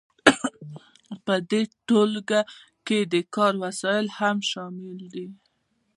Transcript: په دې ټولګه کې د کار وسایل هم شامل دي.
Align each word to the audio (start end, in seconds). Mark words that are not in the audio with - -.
په 1.25 1.33
دې 1.49 1.61
ټولګه 1.87 2.41
کې 2.87 2.99
د 3.13 3.15
کار 3.35 3.53
وسایل 3.63 4.07
هم 4.19 4.37
شامل 4.51 4.97
دي. 5.13 5.27